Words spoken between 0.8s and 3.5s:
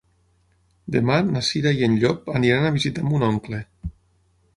Demà na Cira i en Llop aniran a visitar mon